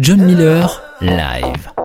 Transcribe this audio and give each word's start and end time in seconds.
John 0.00 0.26
Miller, 0.26 0.68
live. 1.00 1.77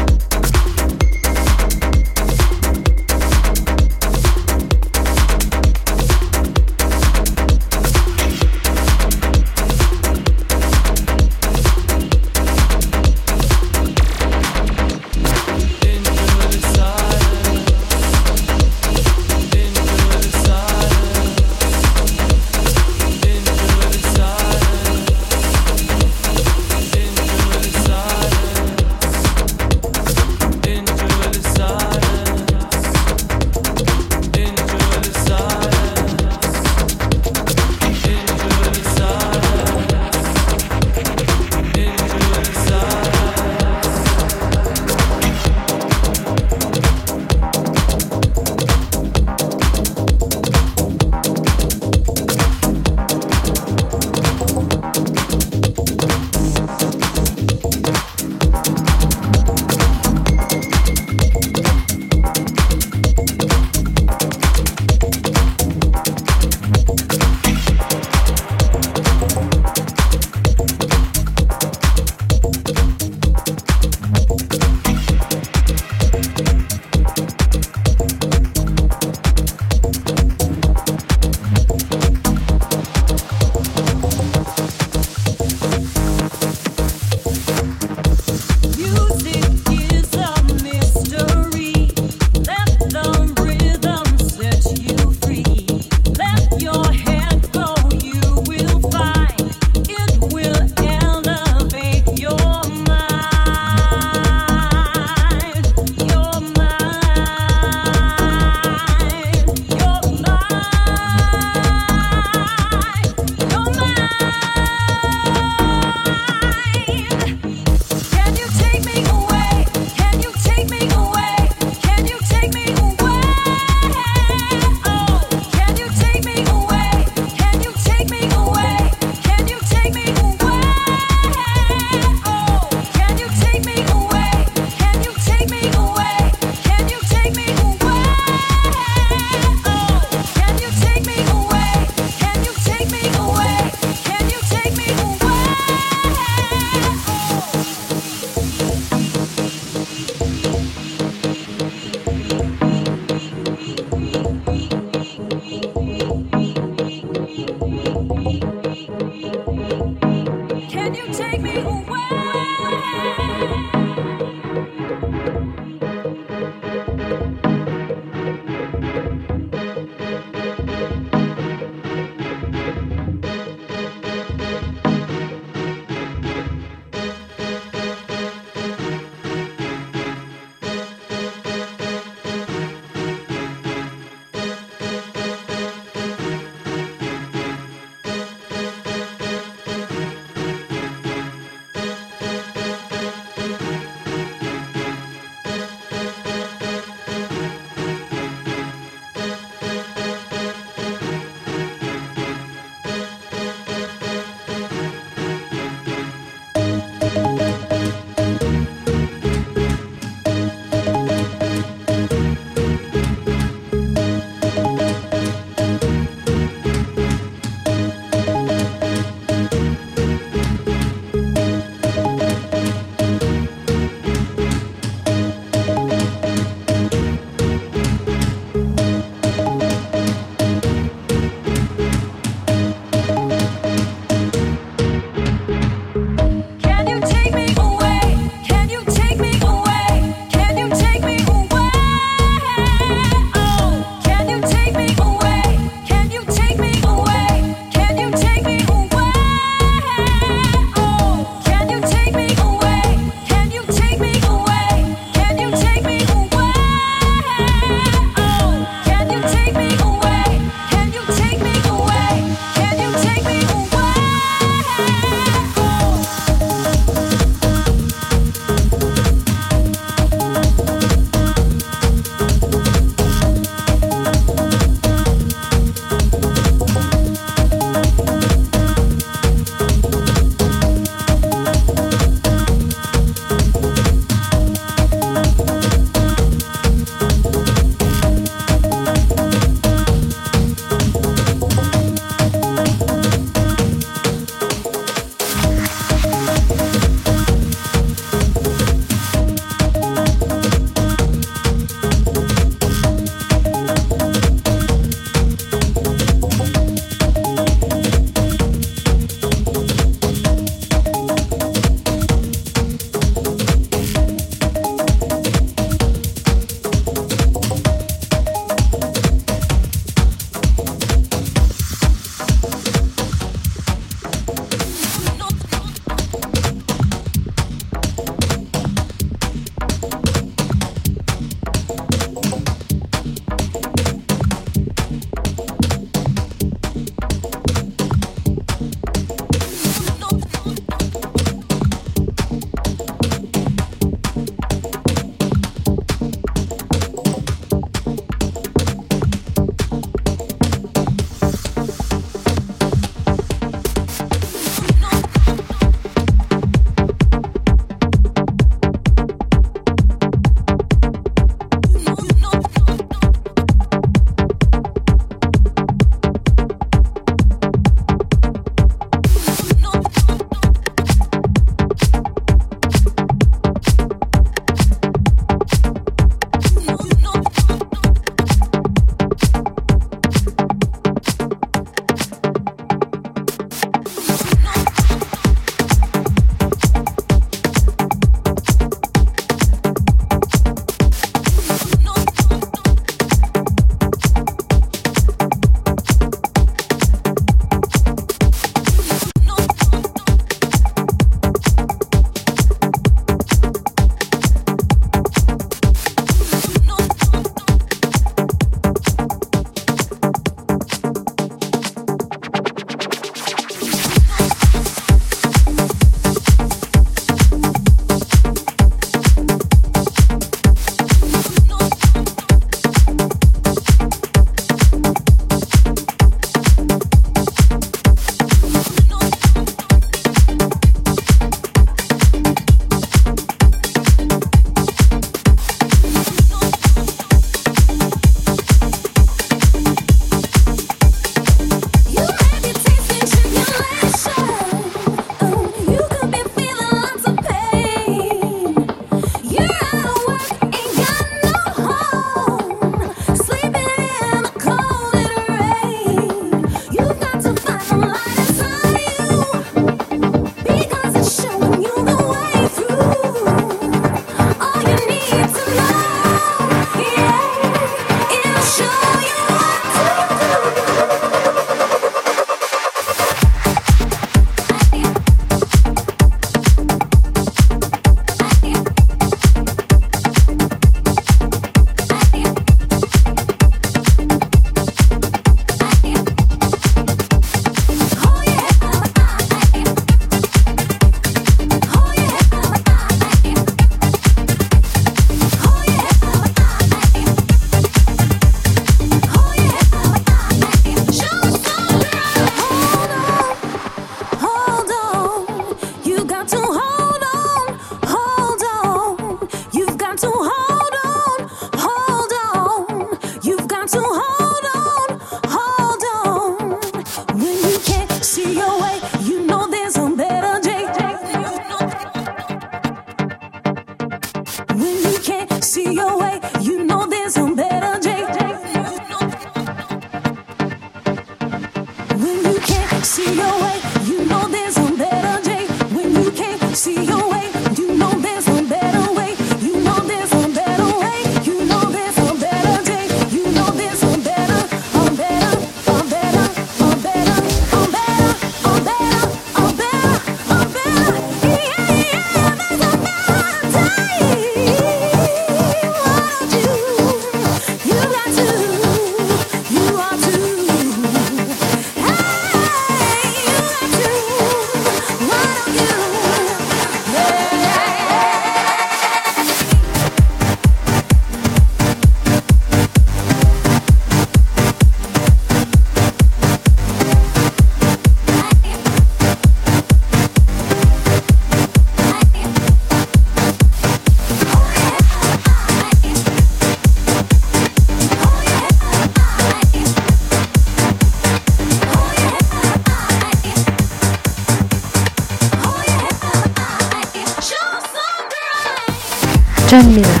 John 599.50 599.66
Miller 599.74 600.00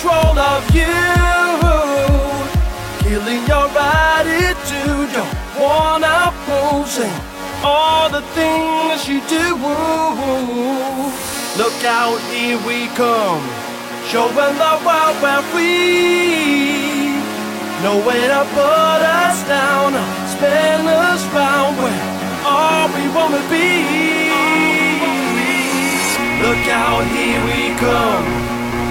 control 0.00 0.38
of 0.38 0.64
you. 0.74 0.86
Killing 3.04 3.44
your 3.46 3.68
attitude, 3.76 5.12
don't 5.12 5.36
wanna 5.60 6.32
posing 6.46 7.12
all 7.62 8.08
the 8.08 8.22
things 8.32 9.06
you 9.08 9.20
do. 9.28 9.56
Look 11.58 11.84
out, 11.84 12.18
here 12.32 12.58
we 12.66 12.86
come, 12.96 13.44
showing 14.08 14.56
the 14.64 14.74
world 14.86 15.16
we're 15.22 15.42
free. 15.52 17.20
Nowhere 17.82 18.28
to 18.34 18.44
put 18.54 19.02
us 19.20 19.38
down, 19.48 19.92
spin 20.32 20.86
us 20.86 21.22
round, 21.34 21.76
where 21.76 22.02
all 22.44 22.88
we 22.88 23.04
wanna 23.16 23.42
be. 23.50 23.68
Look 26.42 26.66
out, 26.68 27.04
here 27.16 27.44
we 27.44 27.76
come 27.76 28.39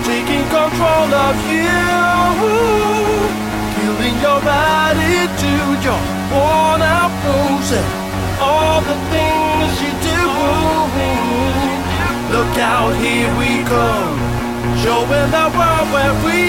taking 0.10 0.46
control 0.50 1.10
of 1.28 1.36
you 1.54 1.70
feeling 3.76 4.18
your 4.26 4.42
attitude, 4.42 5.80
your 5.86 6.02
worn 6.34 6.82
out 6.82 7.14
moves, 7.26 7.70
and 7.80 7.90
all 8.42 8.82
the 8.90 8.98
things 9.14 9.72
you 9.84 9.94
do. 10.10 10.22
Look 12.34 12.56
out, 12.74 12.94
here 13.04 13.32
we 13.40 13.52
come, 13.74 14.18
showing 14.82 15.30
the 15.38 15.46
world 15.58 15.88
where 15.94 16.16
we. 16.26 16.42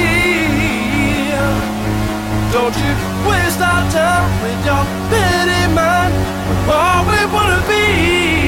Don't 2.55 2.77
you 2.85 2.94
waste 3.29 3.61
our 3.70 3.85
time 3.92 4.31
with 4.42 4.61
your 4.68 4.85
pity 5.11 5.62
mind. 5.79 6.14
All 6.77 7.01
we 7.11 7.20
wanna 7.35 7.61
be. 7.68 8.39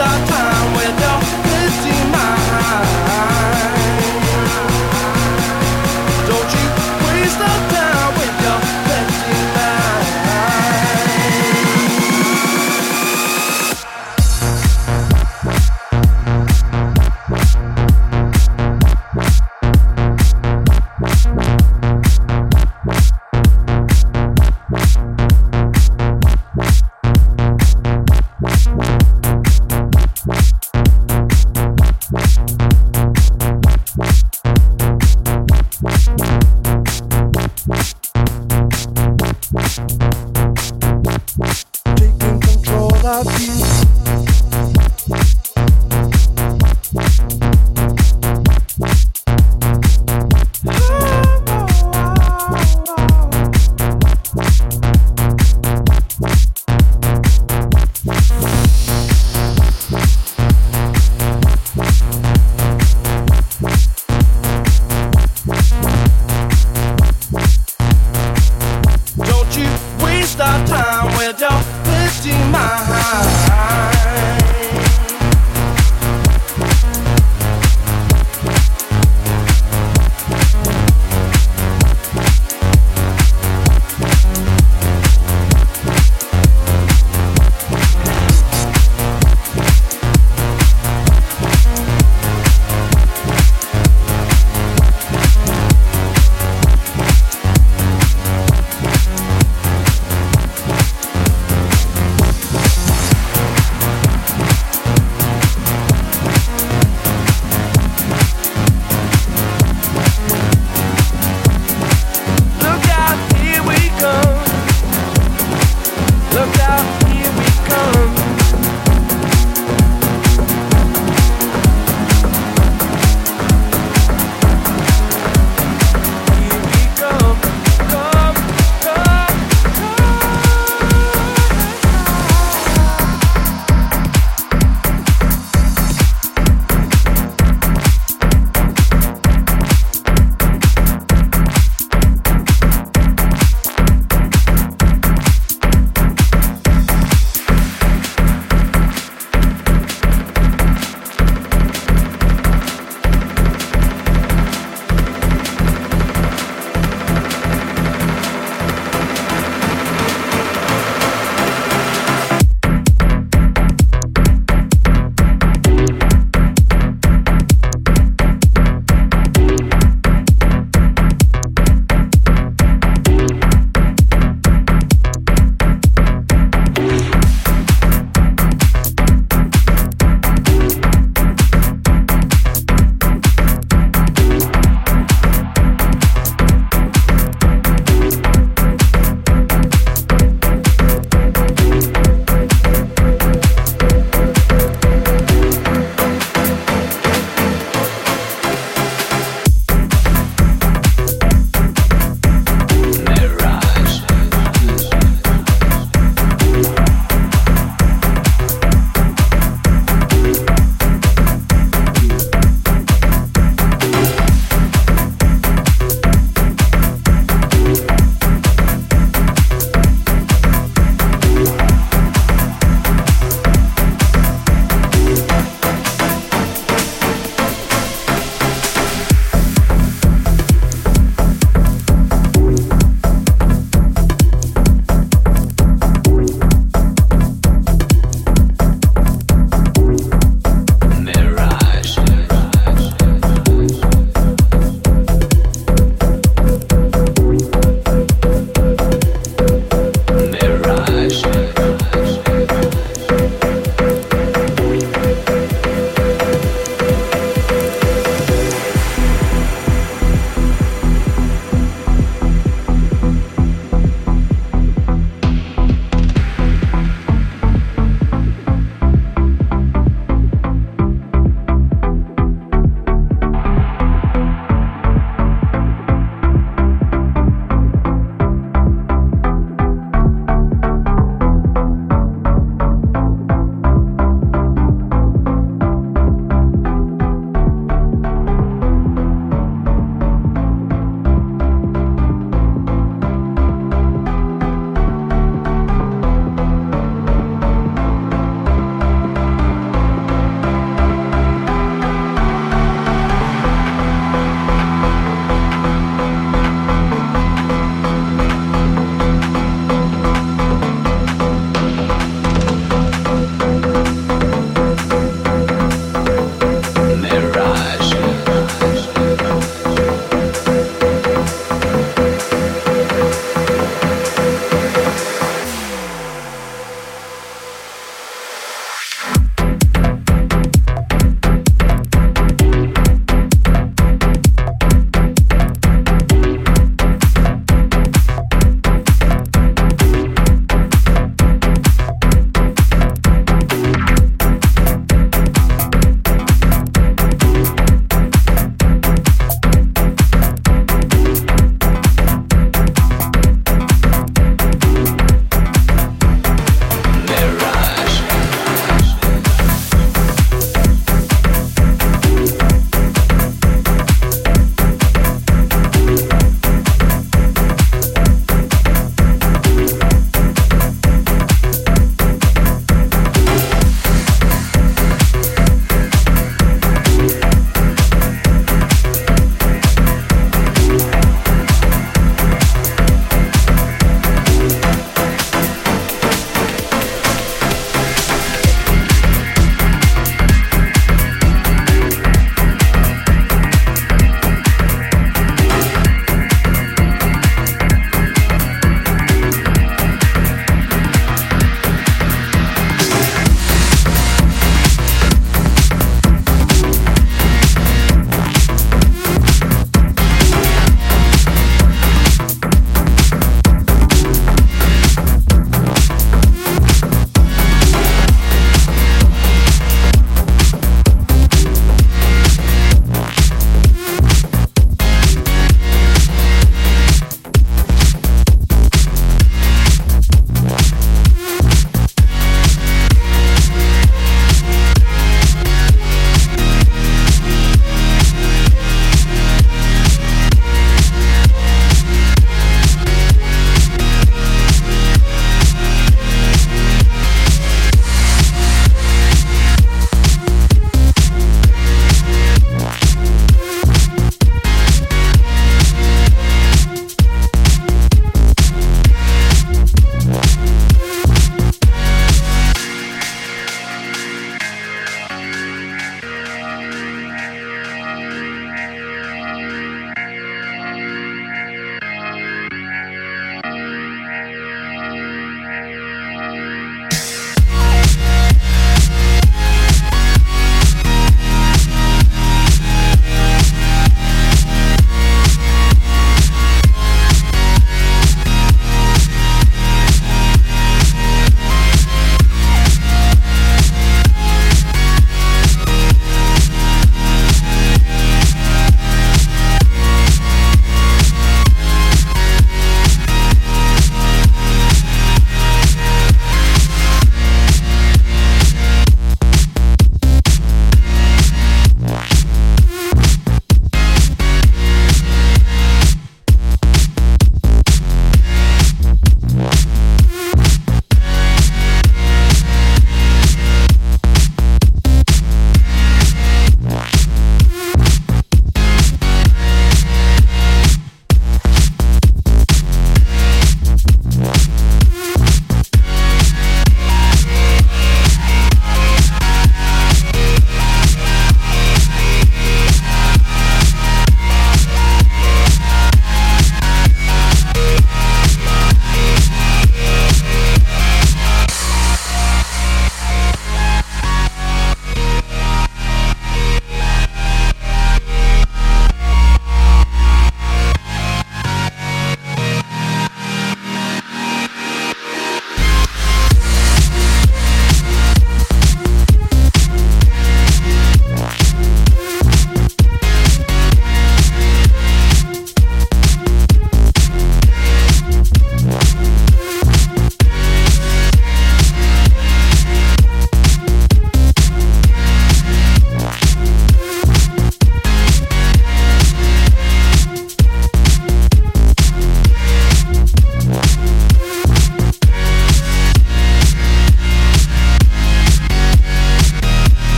Our 0.00 0.26
time 0.26 0.53
of 43.14 43.40
you. 43.40 43.53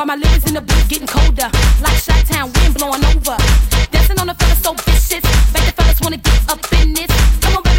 While 0.00 0.06
my 0.06 0.16
living's 0.16 0.46
in 0.46 0.54
the 0.54 0.62
booth 0.62 0.88
getting 0.88 1.06
colder. 1.06 1.50
Like 1.82 1.98
Shot 2.00 2.24
Town, 2.24 2.50
wind 2.54 2.72
blowing 2.72 3.04
over. 3.04 3.36
Dancing 3.92 4.18
on 4.18 4.28
the 4.28 4.34
fella 4.34 4.56
so 4.56 4.72
vicious. 4.72 5.20
Make 5.52 5.66
the 5.68 5.74
fellas 5.76 6.00
wanna 6.00 6.16
get 6.16 6.40
up 6.48 6.64
in 6.80 6.94
this. 6.94 7.12
Come 7.42 7.56
on, 7.58 7.69